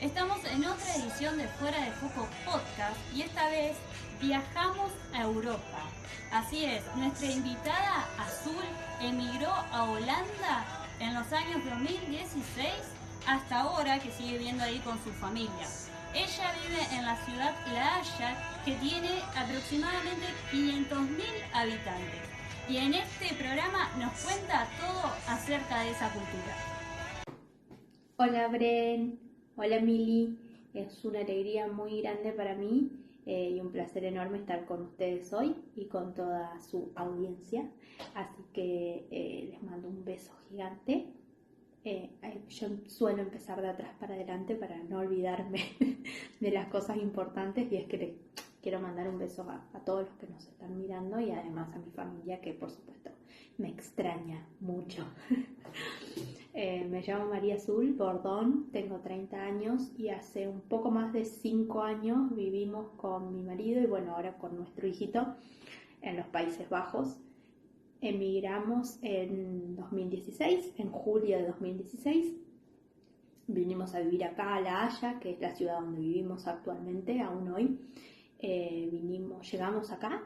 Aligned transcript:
Estamos 0.00 0.44
en 0.44 0.64
otra 0.66 0.96
edición 0.96 1.38
de 1.38 1.46
Fuera 1.48 1.80
de 1.80 1.92
Foco 1.92 2.28
Podcast 2.44 2.96
y 3.14 3.22
esta 3.22 3.48
vez 3.48 3.76
viajamos 4.20 4.92
a 5.12 5.22
Europa. 5.22 5.88
Así 6.30 6.64
es, 6.64 6.82
nuestra 6.96 7.30
invitada 7.30 8.06
Azul 8.18 8.64
emigró 9.00 9.50
a 9.50 9.84
Holanda 9.84 10.66
en 11.00 11.14
los 11.14 11.32
años 11.32 11.64
2016 11.64 12.68
hasta 13.26 13.60
ahora 13.60 13.98
que 14.00 14.10
sigue 14.10 14.38
viviendo 14.38 14.64
ahí 14.64 14.78
con 14.80 15.02
su 15.04 15.10
familia. 15.12 15.68
Ella 16.12 16.52
vive 16.62 16.82
en 16.92 17.04
la 17.04 17.16
ciudad 17.24 17.54
La 17.72 17.96
Haya 17.96 18.62
que 18.64 18.74
tiene 18.76 19.22
aproximadamente 19.36 20.26
500.000 20.52 21.24
habitantes 21.52 22.28
y 22.68 22.76
en 22.78 22.94
este 22.94 23.34
programa 23.34 23.90
nos 23.98 24.12
cuenta 24.20 24.66
todo 24.78 25.12
acerca 25.28 25.80
de 25.80 25.90
esa 25.90 26.10
cultura. 26.10 26.56
Hola 28.16 28.48
Bren, 28.48 29.18
hola 29.56 29.80
Mili, 29.80 30.36
es 30.74 31.04
una 31.04 31.20
alegría 31.20 31.68
muy 31.68 32.00
grande 32.02 32.32
para 32.32 32.56
mí 32.56 32.90
eh, 33.24 33.50
y 33.50 33.60
un 33.60 33.70
placer 33.70 34.04
enorme 34.04 34.38
estar 34.38 34.64
con 34.66 34.82
ustedes 34.82 35.32
hoy 35.32 35.54
y 35.76 35.86
con 35.86 36.12
toda 36.14 36.60
su 36.60 36.92
audiencia. 36.96 37.70
Así 38.14 38.42
que 38.52 39.06
eh, 39.10 39.48
les 39.50 39.62
mando 39.62 39.88
un 39.88 40.04
beso 40.04 40.32
gigante. 40.48 41.06
Eh, 41.84 42.10
yo 42.48 42.68
suelo 42.88 43.22
empezar 43.22 43.60
de 43.62 43.68
atrás 43.68 43.90
para 44.00 44.14
adelante 44.14 44.56
para 44.56 44.82
no 44.84 44.98
olvidarme 44.98 45.60
de 46.40 46.50
las 46.50 46.66
cosas 46.68 46.96
importantes 46.96 47.70
y 47.70 47.76
es 47.76 47.86
que 47.86 48.18
quiero 48.60 48.80
mandar 48.80 49.08
un 49.08 49.18
beso 49.18 49.42
a, 49.48 49.80
todos 49.84 50.06
los 50.06 50.14
que 50.16 50.26
nos 50.26 50.48
están 50.48 50.76
mirando 50.78 51.20
y 51.20 51.30
además 51.30 51.72
a 51.74 51.78
mi 51.78 51.90
familia 51.90 52.40
que 52.40 52.54
por 52.54 52.70
supuesto 52.70 53.10
me 53.58 53.68
extraña 53.68 54.46
mucho. 54.60 55.04
Eh, 56.56 56.86
me 56.88 57.02
llamo 57.02 57.30
María 57.30 57.56
Azul 57.56 57.94
Bordón, 57.94 58.70
tengo 58.70 59.00
30 59.00 59.36
años 59.36 59.90
y 59.98 60.10
hace 60.10 60.46
un 60.46 60.60
poco 60.60 60.88
más 60.88 61.12
de 61.12 61.24
5 61.24 61.82
años 61.82 62.32
vivimos 62.32 62.90
con 62.96 63.34
mi 63.34 63.42
marido 63.42 63.82
y 63.82 63.86
bueno, 63.86 64.14
ahora 64.14 64.38
con 64.38 64.56
nuestro 64.56 64.86
hijito 64.86 65.34
en 66.00 66.16
los 66.16 66.26
Países 66.26 66.70
Bajos. 66.70 67.18
Emigramos 68.00 69.00
en 69.02 69.74
2016, 69.74 70.74
en 70.78 70.92
julio 70.92 71.38
de 71.38 71.48
2016. 71.48 72.36
Vinimos 73.48 73.92
a 73.96 73.98
vivir 73.98 74.22
acá 74.22 74.54
a 74.54 74.60
La 74.60 74.86
Haya, 74.86 75.18
que 75.18 75.32
es 75.32 75.40
la 75.40 75.56
ciudad 75.56 75.80
donde 75.80 75.98
vivimos 75.98 76.46
actualmente, 76.46 77.20
aún 77.20 77.48
hoy. 77.48 77.80
Eh, 78.38 78.88
vinimos, 78.92 79.50
llegamos 79.50 79.90
acá 79.90 80.22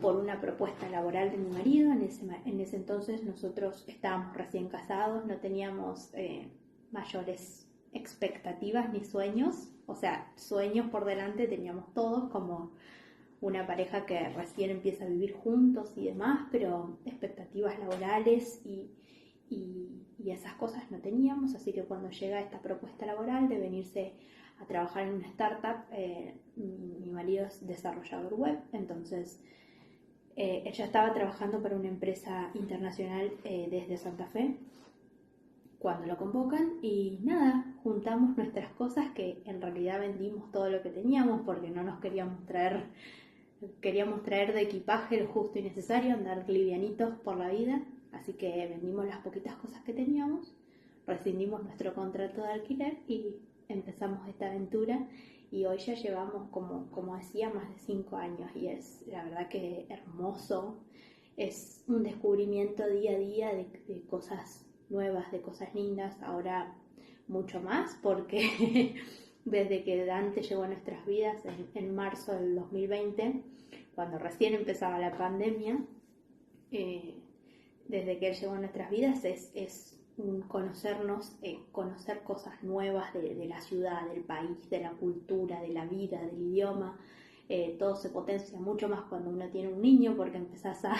por 0.00 0.16
una 0.16 0.40
propuesta 0.40 0.88
laboral 0.88 1.30
de 1.30 1.38
mi 1.38 1.50
marido. 1.50 1.92
En 1.92 2.02
ese, 2.02 2.26
en 2.44 2.60
ese 2.60 2.76
entonces 2.76 3.22
nosotros 3.24 3.84
estábamos 3.88 4.36
recién 4.36 4.68
casados, 4.68 5.26
no 5.26 5.36
teníamos 5.36 6.10
eh, 6.14 6.48
mayores 6.92 7.68
expectativas 7.92 8.92
ni 8.92 9.04
sueños, 9.04 9.70
o 9.86 9.94
sea, 9.94 10.30
sueños 10.36 10.90
por 10.90 11.04
delante 11.04 11.46
teníamos 11.46 11.92
todos 11.94 12.30
como 12.30 12.72
una 13.40 13.66
pareja 13.66 14.06
que 14.06 14.28
recién 14.30 14.70
empieza 14.70 15.04
a 15.04 15.08
vivir 15.08 15.34
juntos 15.34 15.92
y 15.96 16.04
demás, 16.04 16.46
pero 16.50 16.98
expectativas 17.04 17.78
laborales 17.78 18.60
y, 18.64 18.90
y, 19.48 20.02
esas 20.26 20.54
cosas 20.54 20.90
no 20.90 20.98
teníamos, 20.98 21.54
así 21.54 21.72
que 21.72 21.84
cuando 21.84 22.10
llega 22.10 22.40
esta 22.40 22.60
propuesta 22.60 23.06
laboral 23.06 23.48
de 23.48 23.60
venirse 23.60 24.14
a 24.60 24.66
trabajar 24.66 25.06
en 25.06 25.14
una 25.14 25.26
startup. 25.28 25.84
Eh, 25.92 26.34
mi, 26.56 27.10
marido 27.10 27.46
es 27.46 27.66
desarrollador 27.66 28.34
web, 28.34 28.58
entonces 28.72 29.40
eh, 30.36 30.62
ella 30.66 30.84
estaba 30.84 31.12
trabajando 31.14 31.62
para 31.62 31.76
una 31.76 31.88
empresa 31.88 32.50
internacional 32.54 33.32
eh, 33.44 33.68
desde 33.70 33.96
Santa 33.96 34.26
Fe 34.26 34.58
cuando 35.78 36.06
lo 36.06 36.16
convocan 36.16 36.78
y 36.82 37.20
nada, 37.22 37.64
juntamos 37.82 38.36
nuestras 38.36 38.70
cosas 38.72 39.10
que 39.12 39.42
en 39.44 39.60
realidad 39.60 40.00
vendimos 40.00 40.50
todo 40.50 40.68
lo 40.68 40.82
que 40.82 40.90
teníamos 40.90 41.42
porque 41.44 41.70
no 41.70 41.82
nos 41.82 42.00
queríamos 42.00 42.44
traer, 42.46 42.86
queríamos 43.80 44.22
traer 44.22 44.52
de 44.52 44.62
equipaje 44.62 45.20
lo 45.20 45.28
justo 45.28 45.58
y 45.58 45.62
necesario, 45.62 46.14
andar 46.14 46.48
livianitos 46.48 47.14
por 47.20 47.36
la 47.36 47.50
vida, 47.50 47.82
así 48.12 48.32
que 48.32 48.66
vendimos 48.66 49.06
las 49.06 49.18
poquitas 49.18 49.54
cosas 49.56 49.82
que 49.84 49.92
teníamos, 49.92 50.54
rescindimos 51.06 51.62
nuestro 51.62 51.94
contrato 51.94 52.42
de 52.42 52.48
alquiler 52.48 52.98
y 53.06 53.36
empezamos 53.68 54.26
esta 54.28 54.46
aventura 54.46 55.06
y 55.50 55.64
hoy 55.64 55.78
ya 55.78 55.94
llevamos, 55.94 56.50
como, 56.50 56.90
como 56.90 57.16
decía, 57.16 57.50
más 57.50 57.68
de 57.68 57.78
cinco 57.78 58.16
años 58.16 58.50
y 58.54 58.68
es 58.68 59.04
la 59.06 59.24
verdad 59.24 59.48
que 59.48 59.86
hermoso, 59.88 60.80
es 61.36 61.84
un 61.86 62.02
descubrimiento 62.02 62.88
día 62.88 63.12
a 63.12 63.18
día 63.18 63.54
de, 63.54 64.02
cosas 64.08 64.66
nuevas, 64.88 65.30
de 65.32 65.40
cosas 65.40 65.74
lindas, 65.74 66.16
ahora 66.22 66.74
mucho 67.28 67.60
más 67.60 67.98
porque 68.02 68.94
desde 69.44 69.84
que 69.84 70.04
Dante 70.04 70.42
llegó 70.42 70.62
a 70.64 70.68
nuestras 70.68 71.04
vidas 71.06 71.42
en, 71.74 71.94
marzo 71.94 72.32
del 72.32 72.54
2020, 72.54 73.42
cuando 73.94 74.18
recién 74.18 74.54
empezaba 74.54 74.98
la 74.98 75.16
pandemia, 75.16 75.78
eh, 76.72 77.14
desde 77.88 78.18
que 78.18 78.30
él 78.30 78.36
llegó 78.36 78.54
a 78.54 78.58
nuestras 78.58 78.90
vidas 78.90 79.24
es, 79.24 79.52
es 79.54 79.95
conocernos, 80.48 81.36
eh, 81.42 81.60
conocer 81.72 82.22
cosas 82.22 82.62
nuevas 82.62 83.12
de, 83.12 83.46
la 83.46 83.60
ciudad, 83.60 84.08
del 84.08 84.22
país, 84.22 84.70
de 84.70 84.80
la 84.80 84.90
cultura, 84.92 85.60
de 85.60 85.68
la 85.68 85.84
vida, 85.84 86.20
del 86.20 86.40
idioma. 86.40 86.98
Eh, 87.48 87.76
todo 87.78 87.96
se 87.96 88.08
potencia 88.10 88.58
mucho 88.58 88.88
más 88.88 89.02
cuando 89.02 89.30
uno 89.30 89.48
tiene 89.50 89.68
un 89.68 89.80
niño 89.80 90.14
porque 90.16 90.38
empezás 90.38 90.84
a, 90.84 90.94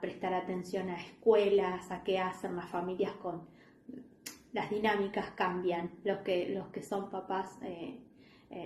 prestar 0.00 0.32
atención 0.34 0.88
a 0.88 0.96
escuelas, 0.96 1.90
a 1.90 2.02
qué 2.02 2.18
hacen 2.18 2.56
las 2.56 2.68
familias 2.70 3.12
con... 3.16 3.42
Las 4.52 4.68
dinámicas 4.70 5.30
cambian. 5.32 5.92
Los 6.02 6.18
que, 6.18 6.48
los 6.48 6.68
que 6.68 6.82
son 6.82 7.10
papás 7.10 7.58
eh, 7.62 8.00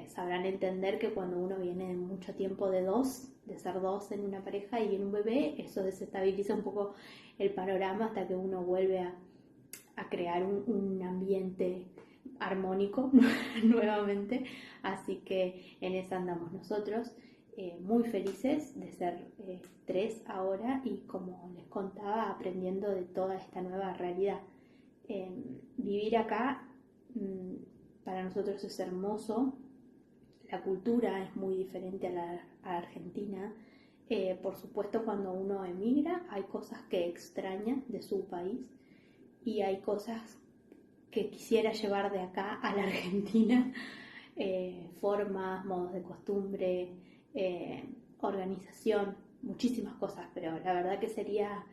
sabrán 0.09 0.47
entender 0.47 0.99
que 0.99 1.13
cuando 1.13 1.39
uno 1.39 1.57
viene 1.59 1.89
de 1.89 1.95
mucho 1.95 2.35
tiempo 2.35 2.71
de 2.71 2.83
dos, 2.83 3.29
de 3.47 3.59
ser 3.59 3.81
dos 3.81 4.11
en 4.13 4.25
una 4.25 4.43
pareja 4.43 4.81
y 4.81 4.95
en 4.95 5.05
un 5.05 5.13
bebé, 5.13 5.55
eso 5.59 5.83
desestabiliza 5.83 6.55
un 6.55 6.63
poco 6.63 6.95
el 7.39 7.53
panorama 7.53 8.07
hasta 8.07 8.27
que 8.27 8.35
uno 8.35 8.63
vuelve 8.63 9.01
a, 9.01 9.15
crear 10.11 10.45
un, 10.45 11.03
ambiente 11.03 11.87
armónico 12.39 13.11
nuevamente. 13.65 14.45
Así 14.83 15.17
que 15.25 15.77
en 15.81 15.95
eso 15.95 16.15
andamos 16.15 16.53
nosotros. 16.53 17.13
Eh, 17.57 17.79
muy 17.81 18.03
felices 18.05 18.79
de 18.79 18.91
ser 18.91 19.29
eh, 19.39 19.61
tres 19.87 20.25
ahora 20.27 20.83
y 20.85 20.99
como 21.07 21.53
les 21.55 21.65
contaba, 21.67 22.31
aprendiendo 22.31 22.91
de 22.91 23.03
toda 23.03 23.37
esta 23.37 23.63
nueva 23.63 23.95
realidad. 23.95 24.41
Em, 25.07 25.61
vivir 25.77 26.17
acá 26.17 26.67
mm, 27.15 27.55
para 28.05 28.25
nosotros 28.25 28.65
es 28.65 28.81
hermoso, 28.81 29.55
la 30.55 30.63
cultura 30.63 31.21
es 31.21 31.35
muy 31.35 31.57
diferente 31.57 32.07
a 32.07 32.13
la 32.13 32.41
Argentina, 32.63 33.53
eh, 34.09 34.39
por 34.41 34.55
supuesto, 34.55 35.05
cuando 35.05 35.33
uno 35.33 35.65
emigra 35.65 36.25
hay 36.31 36.45
cosas 36.45 36.81
que 36.83 37.09
extraña 37.09 37.83
de 37.89 38.01
su 38.01 38.29
país 38.29 38.61
y 39.45 39.63
hay 39.63 39.81
cosas 39.81 40.39
que 41.11 41.29
quisiera 41.29 41.73
llevar 41.73 42.13
de 42.13 42.21
acá 42.21 42.61
a 42.63 42.77
la 42.77 42.83
Argentina, 42.91 43.73
eh, 44.37 44.91
formas, 45.01 45.65
modos 45.65 45.93
de 45.93 46.03
costumbre, 46.03 46.93
eh, 47.35 47.89
organización, 48.21 49.17
muchísimas 49.43 49.95
cosas, 49.97 50.29
pero 50.35 50.57
la 50.61 50.73
verdad 50.73 51.01
que 51.01 51.09
sería 51.09 51.67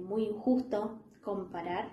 muy 0.00 0.24
injusto 0.24 0.98
comparar 1.22 1.90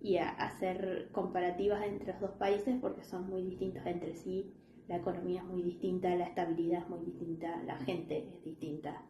y 0.00 0.16
hacer 0.16 1.10
comparativas 1.12 1.84
entre 1.86 2.12
los 2.12 2.20
dos 2.20 2.30
países 2.32 2.74
porque 2.80 3.04
son 3.04 3.28
muy 3.28 3.42
distintos 3.42 3.84
entre 3.84 4.16
sí 4.16 4.50
la 4.88 4.96
economía 4.96 5.40
es 5.40 5.46
muy 5.46 5.62
distinta, 5.62 6.14
la 6.14 6.24
estabilidad 6.24 6.82
es 6.82 6.88
muy 6.88 7.04
distinta, 7.04 7.62
la 7.64 7.76
gente 7.76 8.18
es 8.18 8.44
distinta. 8.44 9.04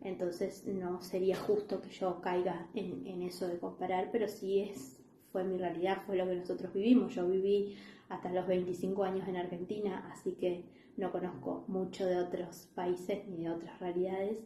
Entonces 0.00 0.66
no 0.66 1.00
sería 1.00 1.36
justo 1.36 1.80
que 1.80 1.90
yo 1.90 2.20
caiga 2.20 2.68
en, 2.74 3.22
eso 3.22 3.48
de 3.48 3.58
comparar, 3.58 4.10
pero 4.12 4.28
sí 4.28 4.60
es, 4.60 5.00
fue 5.32 5.44
mi 5.44 5.58
realidad, 5.58 6.02
fue 6.06 6.16
lo 6.16 6.26
que 6.26 6.36
nosotros 6.36 6.72
vivimos. 6.72 7.14
Yo 7.14 7.28
viví 7.28 7.76
hasta 8.08 8.32
los 8.32 8.46
25 8.46 9.04
años 9.04 9.28
en 9.28 9.36
Argentina, 9.36 10.08
así 10.12 10.32
que 10.32 10.64
no 10.96 11.10
conozco 11.10 11.64
mucho 11.68 12.06
de 12.06 12.16
otros 12.16 12.68
países 12.74 13.26
ni 13.28 13.44
de 13.44 13.50
otras 13.50 13.78
realidades. 13.80 14.38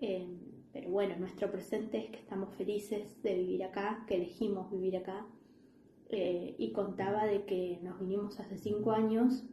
Eh, 0.00 0.28
pero 0.72 0.90
bueno, 0.90 1.16
nuestro 1.18 1.50
presente 1.50 1.98
es 1.98 2.10
que 2.10 2.18
estamos 2.18 2.54
felices 2.54 3.22
de 3.22 3.34
vivir 3.34 3.64
acá, 3.64 4.04
que 4.06 4.16
elegimos 4.16 4.70
vivir 4.70 4.98
acá. 4.98 5.26
Eh, 6.12 6.56
y 6.58 6.72
contaba 6.72 7.24
de 7.24 7.44
que 7.44 7.78
nos 7.82 8.00
vinimos 8.00 8.38
hace 8.40 8.58
cinco 8.58 8.90
años 8.90 9.44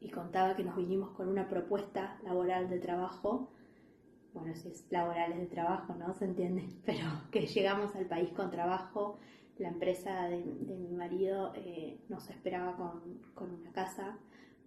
y 0.00 0.10
contaba 0.10 0.56
que 0.56 0.64
nos 0.64 0.76
vinimos 0.76 1.10
con 1.10 1.28
una 1.28 1.48
propuesta 1.48 2.18
laboral 2.24 2.70
de 2.70 2.78
trabajo, 2.78 3.50
bueno, 4.32 4.54
si 4.54 4.68
es 4.68 4.86
laboral 4.90 5.32
es 5.32 5.40
de 5.40 5.46
trabajo, 5.46 5.94
¿no? 5.94 6.14
Se 6.14 6.24
entiende, 6.24 6.68
pero 6.86 7.06
que 7.30 7.46
llegamos 7.46 7.94
al 7.94 8.06
país 8.06 8.30
con 8.30 8.50
trabajo, 8.50 9.18
la 9.58 9.68
empresa 9.68 10.22
de, 10.28 10.38
mi 10.38 10.96
marido 10.96 11.52
eh, 11.54 12.00
nos 12.08 12.30
esperaba 12.30 12.76
con, 12.76 13.18
con, 13.34 13.52
una 13.52 13.70
casa 13.72 14.16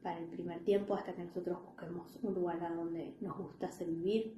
para 0.03 0.19
el 0.19 0.25
primer 0.25 0.63
tiempo 0.63 0.93
hasta 0.93 1.13
que 1.13 1.23
nosotros 1.23 1.63
busquemos 1.65 2.19
un 2.21 2.35
lugar 2.35 2.63
a 2.63 2.69
donde 2.69 3.15
nos 3.19 3.35
gustase 3.35 3.85
vivir. 3.85 4.35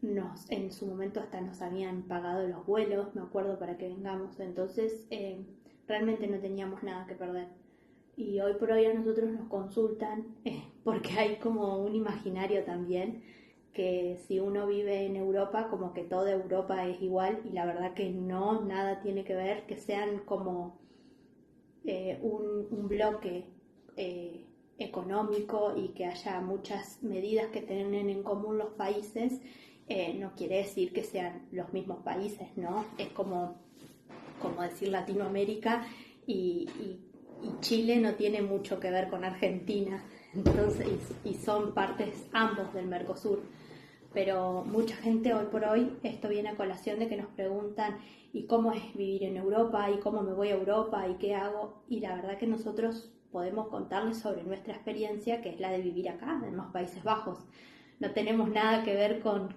Nos, 0.00 0.50
en 0.50 0.72
su 0.72 0.86
momento 0.86 1.20
hasta 1.20 1.42
nos 1.42 1.60
habían 1.60 2.04
pagado 2.04 2.48
los 2.48 2.64
vuelos, 2.64 3.14
me 3.14 3.20
acuerdo, 3.20 3.58
para 3.58 3.76
que 3.76 3.88
vengamos, 3.88 4.40
entonces 4.40 5.06
eh, 5.10 5.44
realmente 5.86 6.26
no 6.26 6.38
teníamos 6.38 6.82
nada 6.82 7.06
que 7.06 7.14
perder 7.14 7.48
y 8.16 8.40
hoy 8.40 8.54
por 8.54 8.70
hoy 8.70 8.84
a 8.84 8.94
nosotros 8.94 9.30
nos 9.30 9.48
consultan 9.48 10.34
eh, 10.44 10.62
porque 10.84 11.12
hay 11.12 11.36
como 11.36 11.78
un 11.78 11.94
imaginario 11.94 12.64
también 12.64 13.22
que 13.72 14.18
si 14.26 14.40
uno 14.40 14.66
vive 14.66 15.06
en 15.06 15.16
Europa 15.16 15.68
como 15.70 15.94
que 15.94 16.02
toda 16.02 16.32
Europa 16.32 16.86
es 16.86 17.00
igual 17.00 17.40
y 17.44 17.50
la 17.50 17.66
verdad 17.66 17.94
que 17.94 18.10
no, 18.10 18.62
nada 18.62 19.00
tiene 19.00 19.24
que 19.24 19.34
ver, 19.34 19.64
que 19.66 19.76
sean 19.76 20.18
como 20.24 20.80
eh, 21.84 22.18
un, 22.20 22.88
bloque 22.88 23.46
eh, 23.96 24.44
económico 24.78 25.74
y 25.76 25.88
que 25.90 26.06
haya 26.06 26.40
muchas 26.40 27.02
medidas 27.02 27.46
que 27.52 27.62
tienen 27.62 28.10
en 28.10 28.22
común 28.22 28.58
los 28.58 28.70
países, 28.70 29.40
no 30.18 30.32
quiere 30.36 30.58
decir 30.58 30.92
que 30.92 31.02
sean 31.02 31.48
los 31.50 31.72
mismos 31.72 32.04
países, 32.04 32.48
¿no? 32.56 32.84
Es 32.96 33.08
como, 33.08 33.56
como 34.40 34.62
decir 34.62 34.88
Latinoamérica 34.88 35.84
y 36.28 36.68
y 36.78 37.09
Chile 37.60 37.96
no 37.98 38.14
tiene 38.14 38.42
mucho 38.42 38.80
que 38.80 38.90
ver 38.90 39.08
con 39.08 39.24
Argentina, 39.24 40.02
entonces, 40.34 40.86
y, 41.24 41.34
son 41.34 41.72
partes 41.74 42.26
ambos 42.32 42.72
del 42.72 42.86
Mercosur. 42.86 43.42
Pero 44.12 44.64
mucha 44.64 44.96
gente 44.96 45.34
hoy 45.34 45.46
por 45.46 45.64
hoy, 45.64 45.96
esto 46.02 46.28
viene 46.28 46.48
a 46.48 46.56
colación 46.56 46.98
de 46.98 47.08
que 47.08 47.16
nos 47.16 47.28
preguntan, 47.28 47.98
¿y 48.32 48.46
cómo 48.46 48.72
es 48.72 48.82
vivir 48.94 49.24
en 49.24 49.36
Europa? 49.36 49.88
¿Y 49.90 50.00
cómo 50.00 50.22
me 50.22 50.32
voy 50.32 50.48
a 50.48 50.56
Europa? 50.56 51.06
¿Y 51.08 51.14
qué 51.14 51.34
hago? 51.34 51.84
Y 51.88 52.00
la 52.00 52.16
verdad 52.16 52.38
que 52.38 52.46
nosotros 52.46 53.12
podemos 53.30 53.68
contarles 53.68 54.18
sobre 54.18 54.42
nuestra 54.42 54.74
experiencia, 54.74 55.40
que 55.40 55.50
es 55.50 55.60
la 55.60 55.70
de 55.70 55.80
vivir 55.80 56.08
acá, 56.08 56.42
en 56.44 56.56
los 56.56 56.66
Países 56.66 57.04
Bajos. 57.04 57.38
No 58.00 58.10
tenemos 58.10 58.50
nada 58.50 58.82
que 58.82 58.94
ver 58.94 59.20
con, 59.20 59.54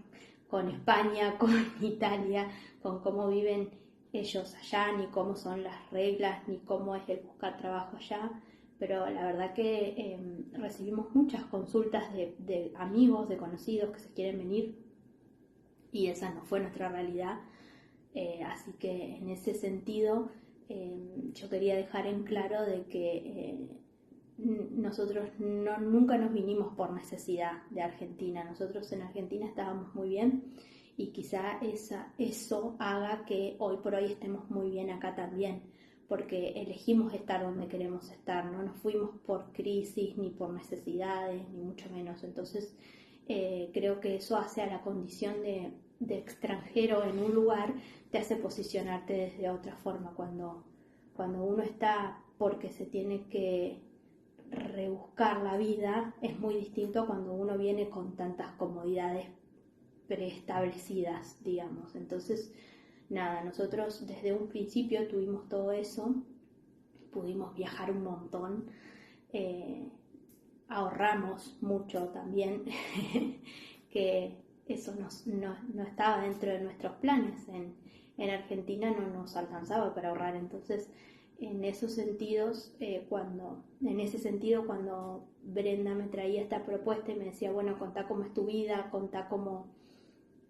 con 0.48 0.70
España, 0.70 1.36
con 1.40 1.52
Italia, 1.82 2.48
con 2.82 3.02
cómo 3.02 3.28
viven 3.30 3.70
ellos 4.14 4.54
allá, 4.56 4.96
ni 4.96 5.08
cómo 5.08 5.36
son 5.36 5.64
las 5.64 5.90
reglas, 5.92 6.48
ni 6.48 6.60
cómo 6.60 6.96
es 6.96 7.10
el 7.10 7.20
buscar 7.22 7.58
trabajo 7.58 7.98
allá, 7.98 8.32
pero 8.78 9.10
la 9.10 9.26
verdad 9.26 9.54
que 9.54 9.96
em, 9.98 10.52
recibimos 10.54 11.14
muchas 11.16 11.44
consultas 11.46 12.14
de, 12.14 12.72
amigos, 12.78 13.28
de 13.28 13.38
conocidos 13.38 13.92
que 13.92 14.00
se 14.00 14.14
quieren 14.14 14.38
venir 14.38 14.78
y 15.92 16.08
esa 16.08 16.32
no 16.34 16.44
fue 16.44 16.60
nuestra 16.60 16.90
realidad. 16.90 17.40
Eh, 18.14 18.44
así 18.46 18.74
que 18.74 19.18
en 19.18 19.30
ese 19.30 19.56
sentido 19.56 20.30
em, 20.70 21.34
yo 21.34 21.50
quería 21.50 21.76
dejar 21.76 22.06
en 22.06 22.24
claro 22.24 22.62
de 22.64 22.84
que 22.86 23.18
eh, 23.18 23.68
nosotros 24.38 25.30
no, 25.40 25.80
nunca 25.80 26.18
nos 26.20 26.34
vinimos 26.34 26.76
por 26.76 26.92
necesidad 26.94 27.64
de 27.72 27.82
Argentina, 27.82 28.44
nosotros 28.44 28.92
en 28.92 29.02
Argentina 29.02 29.48
estábamos 29.48 29.96
muy 29.96 30.10
bien 30.10 30.54
y 30.96 31.08
quizá 31.08 31.60
esa, 31.62 32.14
eso 32.18 32.76
haga 32.80 33.26
que 33.26 33.56
hoy 33.60 33.78
por 33.78 33.96
hoy 33.96 34.06
estemos 34.06 34.50
muy 34.50 34.70
bien 34.70 34.92
acá 34.92 35.16
también, 35.16 35.64
porque 36.08 36.50
elegimos 36.52 37.14
estar 37.14 37.42
donde 37.42 37.68
queremos 37.68 38.12
estar, 38.12 38.46
no 38.46 38.62
nos 38.62 38.78
fuimos 38.78 39.12
por 39.26 39.52
crisis 39.52 40.18
ni 40.18 40.30
por 40.30 40.52
necesidades, 40.52 41.50
ni 41.50 41.62
mucho 41.62 41.90
menos. 41.90 42.24
Entonces, 42.24 42.76
eh, 43.28 43.72
creo 43.74 44.00
que 44.00 44.16
eso 44.16 44.38
hace 44.38 44.62
a 44.62 44.68
la 44.68 44.82
condición 44.82 45.42
de, 45.42 45.74
de, 46.00 46.18
extranjero 46.18 47.04
en 47.04 47.20
un 47.20 47.34
lugar, 47.34 47.74
te 48.12 48.20
hace 48.20 48.36
posicionarte 48.36 49.14
desde 49.14 49.50
otra 49.50 49.76
forma. 49.78 50.14
Cuando, 50.14 50.64
cuando 51.16 51.44
uno 51.44 51.64
está 51.64 52.22
porque 52.38 52.70
se 52.70 52.86
tiene 52.86 53.28
que 53.30 53.82
rebuscar 54.52 55.42
la 55.42 55.58
vida, 55.58 56.14
es 56.22 56.38
muy 56.40 56.56
distinto 56.56 57.08
cuando 57.08 57.34
uno 57.34 57.58
viene 57.58 57.90
con 57.90 58.16
tantas 58.16 58.52
comodidades 58.54 59.28
preestablecidas, 60.08 61.44
digamos. 61.44 61.96
Entonces, 61.96 62.52
nada, 63.10 63.44
nosotros 63.44 64.06
desde 64.08 64.34
un 64.34 64.48
principio 64.48 65.08
tuvimos 65.08 65.48
todo 65.50 65.72
eso, 65.72 66.16
pudimos 67.12 67.54
viajar 67.56 67.92
un 67.92 68.04
montón, 68.04 68.66
eh, 69.32 69.90
ahorramos 70.68 71.58
mucho 71.62 72.10
también, 72.10 72.64
que 73.90 74.38
eso 74.66 74.94
no, 74.96 75.84
estaba 75.84 76.24
dentro 76.24 76.52
de 76.52 76.62
nuestros 76.62 76.94
planes. 76.94 77.48
En, 77.50 77.76
en, 78.18 78.30
Argentina 78.30 78.92
no 78.92 79.08
nos 79.08 79.36
alcanzaba 79.36 79.94
para 79.94 80.10
ahorrar, 80.10 80.36
entonces 80.36 80.90
en 81.40 81.64
esos 81.64 81.94
sentidos, 81.94 82.74
eh, 82.80 83.06
cuando, 83.10 83.64
en 83.82 84.00
ese 84.00 84.18
sentido, 84.18 84.66
cuando 84.66 85.28
Brenda 85.44 85.94
me 85.94 86.08
traía 86.08 86.42
esta 86.42 86.66
propuesta 86.66 87.12
y 87.12 87.16
me 87.16 87.26
decía, 87.26 87.52
bueno, 87.52 87.78
contá 87.78 88.08
cómo 88.08 88.24
es 88.24 88.34
tu 88.34 88.46
vida, 88.46 88.90
contá 88.92 89.28
cómo, 89.28 89.68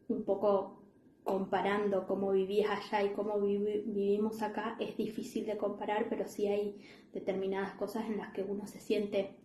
un 0.07 0.23
poco 0.23 0.83
comparando 1.23 2.05
cómo 2.05 2.31
vivías 2.31 2.69
allá 2.69 3.03
y 3.03 3.13
cómo 3.13 3.39
vivimos 3.39 4.41
acá, 4.41 4.75
es 4.79 4.97
difícil 4.97 5.45
de 5.45 5.57
comparar, 5.57 6.07
pero 6.09 6.27
sí 6.27 6.47
hay 6.47 6.81
determinadas 7.13 7.73
cosas 7.75 8.05
en 8.05 8.17
las 8.17 8.33
que 8.33 8.43
uno 8.43 8.67
se 8.67 8.79
siente 8.79 9.37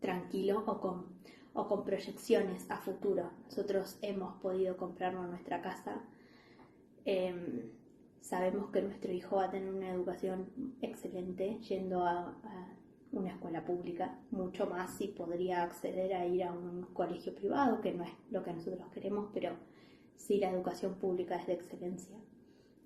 tranquilo 0.00 0.62
o 0.66 0.80
con, 0.80 1.06
o 1.54 1.66
con 1.66 1.84
proyecciones 1.84 2.70
a 2.70 2.76
futuro. 2.78 3.30
Nosotros 3.46 3.98
hemos 4.02 4.40
podido 4.40 4.76
comprarnos 4.76 5.28
nuestra 5.28 5.60
casa. 5.60 6.04
Em, 7.04 7.70
sabemos 8.20 8.70
que 8.70 8.82
nuestro 8.82 9.12
hijo 9.12 9.36
va 9.36 9.46
a 9.46 9.50
tener 9.50 9.72
una 9.74 9.90
educación 9.90 10.50
excelente 10.82 11.58
yendo 11.60 12.04
a, 12.04 12.28
a 12.44 12.76
una 13.12 13.30
escuela 13.30 13.64
pública, 13.64 14.18
mucho 14.30 14.66
más 14.66 14.96
si 14.96 15.08
podría 15.08 15.62
acceder 15.62 16.14
a 16.14 16.26
ir 16.26 16.44
a 16.44 16.52
un 16.52 16.82
colegio 16.92 17.34
privado, 17.34 17.80
que 17.80 17.92
no 17.92 18.04
es 18.04 18.10
lo 18.30 18.42
que 18.42 18.52
nosotros 18.52 18.88
queremos, 18.92 19.30
pero 19.32 19.56
si 20.16 20.38
la 20.38 20.50
educación 20.50 20.94
pública 20.94 21.36
es 21.36 21.46
de 21.46 21.54
excelencia. 21.54 22.16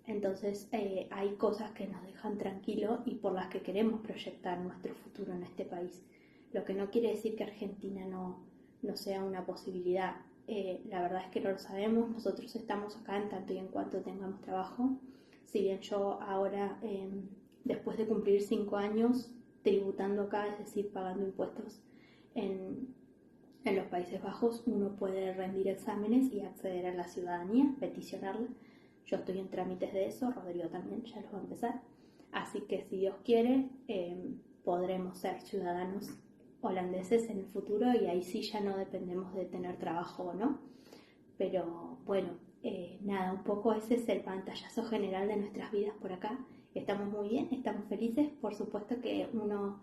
Entonces 0.06 0.68
eh, 0.72 1.08
hay 1.10 1.34
cosas 1.34 1.72
que 1.72 1.86
nos 1.86 2.02
dejan 2.04 2.38
tranquilos 2.38 3.00
y 3.04 3.16
por 3.16 3.32
las 3.32 3.48
que 3.48 3.62
queremos 3.62 4.00
proyectar 4.00 4.58
nuestro 4.60 4.94
futuro 4.94 5.32
en 5.32 5.42
este 5.42 5.64
país. 5.64 6.04
Lo 6.52 6.64
que 6.64 6.74
no 6.74 6.90
quiere 6.90 7.10
decir 7.10 7.36
que 7.36 7.44
Argentina 7.44 8.06
no, 8.06 8.44
no 8.82 8.96
sea 8.96 9.22
una 9.24 9.44
posibilidad. 9.44 10.16
Eh, 10.46 10.82
la 10.88 11.02
verdad 11.02 11.22
es 11.24 11.30
que 11.30 11.40
no 11.40 11.50
lo 11.50 11.58
sabemos. 11.58 12.08
Nosotros 12.08 12.54
estamos 12.54 12.96
acá 12.96 13.16
en 13.20 13.28
tanto 13.28 13.52
y 13.52 13.58
en 13.58 13.66
cuanto 13.68 14.00
tengamos 14.00 14.40
trabajo. 14.42 14.90
Si 15.44 15.60
bien 15.60 15.80
yo 15.80 16.20
ahora, 16.22 16.78
em, 16.82 17.28
después 17.64 17.98
de 17.98 18.06
cumplir 18.06 18.42
cinco 18.42 18.76
años 18.76 19.35
tributando 19.66 20.22
acá, 20.22 20.46
es 20.46 20.58
decir, 20.60 20.92
pagando 20.92 21.26
impuestos 21.26 21.82
en, 22.36 22.94
en 23.64 23.76
los 23.76 23.86
Países 23.86 24.22
Bajos 24.22 24.62
uno 24.66 24.94
puede 24.94 25.34
rendir 25.34 25.66
exámenes 25.66 26.32
y 26.32 26.40
acceder 26.42 26.86
a 26.86 26.94
la 26.94 27.08
ciudadanía, 27.08 27.74
peticionarla. 27.80 28.46
Yo 29.06 29.16
estoy 29.16 29.40
en 29.40 29.48
trámites 29.48 29.92
de 29.92 30.06
eso, 30.06 30.30
Rodrigo 30.30 30.68
también 30.68 31.02
ya 31.02 31.20
los 31.20 31.34
va 31.34 31.38
a 31.38 31.40
empezar. 31.40 31.82
Así 32.30 32.60
que 32.60 32.82
si 32.82 32.98
Dios 32.98 33.16
quiere, 33.24 33.68
em, 33.88 34.38
podremos 34.62 35.18
ser 35.18 35.40
ciudadanos 35.40 36.16
holandeses 36.60 37.28
en 37.28 37.38
el 37.40 37.46
futuro 37.46 37.92
y 37.92 38.06
ahí 38.06 38.22
sí 38.22 38.42
ya 38.42 38.60
no 38.60 38.76
dependemos 38.76 39.34
de 39.34 39.46
tener 39.46 39.78
trabajo 39.78 40.26
o 40.26 40.34
no. 40.34 40.60
Pero 41.38 41.98
bueno, 42.04 42.38
eh, 42.62 43.00
nada, 43.02 43.32
un 43.32 43.42
poco 43.42 43.72
ese 43.72 43.96
es 43.96 44.08
el 44.08 44.20
pantallazo 44.20 44.84
general 44.84 45.26
de 45.26 45.38
nuestras 45.38 45.72
vidas 45.72 45.94
por 46.00 46.12
acá. 46.12 46.38
Estamos 46.76 47.08
muy 47.08 47.30
bien, 47.30 47.48
estamos 47.52 47.86
felices. 47.88 48.28
Por 48.40 48.54
supuesto 48.54 49.00
que 49.00 49.28
uno 49.32 49.80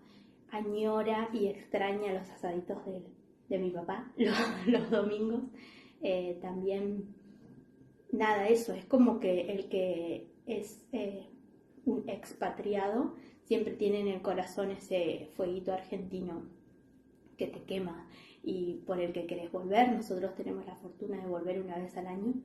añora 0.51 1.29
y 1.33 1.47
extraña 1.47 2.13
los 2.13 2.29
asaditos 2.29 2.85
del 2.85 3.03
de 3.50 3.57
mi 3.57 3.71
papá 3.71 4.12
los, 4.67 4.89
domingos. 4.91 5.41
Eh, 6.01 6.38
también, 6.41 7.15
nada, 8.12 8.47
eso, 8.47 8.73
es 8.73 8.85
como 8.85 9.19
que 9.19 9.51
el 9.51 9.69
que 9.69 10.27
es 10.45 10.85
eh, 10.91 11.27
un 11.85 12.07
expatriado 12.07 13.15
siempre 13.45 13.73
tiene 13.73 14.01
en 14.01 14.07
el 14.09 14.21
corazón 14.21 14.69
ese 14.71 15.29
fueguito 15.35 15.73
argentino 15.73 16.43
que 17.38 17.47
te 17.47 17.63
quema 17.63 18.07
y 18.43 18.83
por 18.85 19.00
el 19.00 19.13
que 19.13 19.25
querés 19.25 19.51
volver. 19.51 19.91
Nosotros 19.91 20.35
tenemos 20.35 20.65
la 20.65 20.75
fortuna 20.75 21.17
de 21.17 21.27
volver 21.27 21.59
una 21.59 21.77
vez 21.77 21.97
al 21.97 22.05
año, 22.05 22.35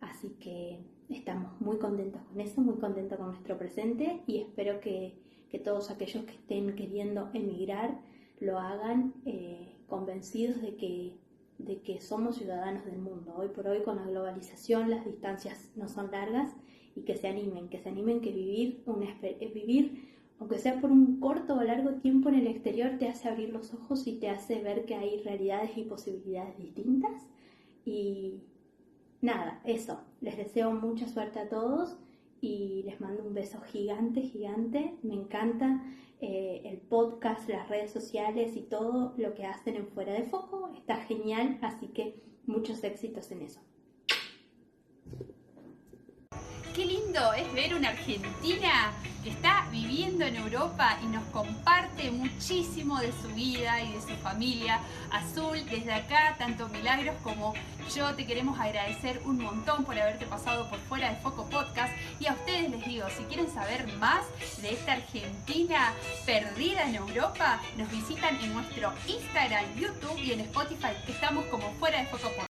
así 0.00 0.30
que 0.38 0.78
estamos 1.16 1.60
muy 1.60 1.78
contentos 1.78 2.22
con 2.22 2.40
eso, 2.40 2.60
muy 2.60 2.76
contentos 2.76 3.18
con 3.18 3.28
nuestro 3.28 3.58
presente 3.58 4.22
y 4.26 4.38
espero 4.38 4.80
que, 4.80 5.18
que 5.50 5.58
todos 5.58 5.90
aquellos 5.90 6.24
que 6.24 6.32
estén 6.32 6.74
queriendo 6.74 7.30
emigrar 7.34 8.00
lo 8.40 8.58
hagan. 8.58 9.14
Eh, 9.24 9.76
convencidos 9.90 10.62
de 10.62 10.76
que, 10.76 11.12
de 11.58 11.82
que 11.82 12.00
somos 12.00 12.36
ciudadanos 12.36 12.86
del 12.86 12.98
mundo. 12.98 13.34
Hoy 13.36 13.48
por 13.48 13.66
hoy 13.66 13.82
con 13.82 13.96
la 13.96 14.06
globalización 14.06 14.88
las 14.88 15.04
distancias 15.04 15.70
no 15.76 15.88
son 15.88 16.10
largas 16.10 16.54
y 16.96 17.02
que 17.02 17.16
se 17.16 17.28
animen, 17.28 17.68
que 17.68 17.80
se 17.80 17.90
animen 17.90 18.22
que 18.22 18.32
vivir, 18.32 18.82
una, 18.86 19.06
eh, 19.20 19.50
vivir 19.52 20.08
aunque 20.38 20.56
sea 20.56 20.80
por 20.80 20.90
un 20.90 21.20
corto 21.20 21.56
o 21.56 21.62
largo 21.62 21.96
tiempo 21.96 22.30
en 22.30 22.36
el 22.36 22.46
exterior, 22.46 22.92
te 22.98 23.08
hace 23.08 23.28
abrir 23.28 23.50
los 23.50 23.74
ojos 23.74 24.06
y 24.06 24.14
te 24.14 24.30
hace 24.30 24.62
ver 24.62 24.86
que 24.86 24.94
hay 24.94 25.18
realidades 25.18 25.76
y 25.76 25.82
posibilidades 25.82 26.56
distintas. 26.56 27.28
Y 27.84 28.40
nada, 29.20 29.60
eso. 29.64 30.00
Les 30.20 30.36
deseo 30.36 30.72
mucha 30.72 31.08
suerte 31.08 31.38
a 31.38 31.48
todos 31.48 31.96
y 32.40 32.82
les 32.84 33.00
mando 33.00 33.22
un 33.22 33.34
beso 33.34 33.60
gigante, 33.60 34.22
gigante. 34.22 34.98
Me 35.02 35.14
encanta 35.14 35.82
eh, 36.20 36.62
el 36.64 36.78
podcast, 36.78 37.48
las 37.48 37.68
redes 37.68 37.90
sociales 37.90 38.56
y 38.56 38.62
todo 38.62 39.14
lo 39.16 39.34
que 39.34 39.46
hacen 39.46 39.76
en 39.76 39.88
Fuera 39.88 40.12
de 40.12 40.24
Foco. 40.24 40.70
Está 40.76 40.96
genial, 40.96 41.58
así 41.62 41.88
que 41.88 42.22
muchos 42.46 42.82
éxitos 42.84 43.30
en 43.30 43.42
eso. 43.42 43.60
Qué 46.74 46.86
lindo 46.86 47.32
es 47.32 47.52
ver 47.52 47.74
una 47.74 47.88
Argentina 47.88 48.92
que 49.24 49.30
está 49.30 49.66
viviendo 49.72 50.24
en 50.24 50.36
Europa 50.36 50.98
y 51.02 51.06
nos 51.06 51.24
comparte 51.26 52.12
muchísimo 52.12 53.00
de 53.00 53.10
su 53.10 53.28
vida 53.34 53.82
y 53.82 53.92
de 53.92 54.00
su 54.00 54.16
familia. 54.22 54.80
Azul, 55.10 55.64
desde 55.68 55.92
acá, 55.92 56.36
tanto 56.38 56.68
Milagros 56.68 57.16
como 57.24 57.54
yo 57.94 58.14
te 58.14 58.24
queremos 58.24 58.58
agradecer 58.60 59.20
un 59.24 59.38
montón 59.38 59.84
por 59.84 59.98
haberte 59.98 60.26
pasado 60.26 60.70
por 60.70 60.78
fuera 60.80 61.10
de 61.10 61.16
Foco 61.16 61.44
Podcast. 61.50 61.92
Y 62.20 62.26
a 62.26 62.34
ustedes 62.34 62.70
les 62.70 62.84
digo, 62.84 63.06
si 63.16 63.24
quieren 63.24 63.52
saber 63.52 63.92
más 63.98 64.22
de 64.62 64.72
esta 64.72 64.92
Argentina 64.92 65.92
perdida 66.24 66.88
en 66.88 66.94
Europa, 66.94 67.60
nos 67.76 67.90
visitan 67.90 68.36
en 68.40 68.52
nuestro 68.52 68.92
Instagram, 69.08 69.64
YouTube 69.74 70.18
y 70.18 70.32
en 70.32 70.40
Spotify, 70.40 70.94
que 71.04 71.12
estamos 71.12 71.44
como 71.46 71.68
fuera 71.74 71.98
de 71.98 72.06
Foco 72.06 72.28
Podcast. 72.28 72.49